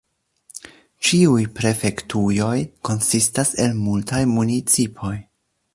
[1.09, 2.55] Ĉiuj prefektujoj
[2.89, 5.17] konsistas el multaj municipoj.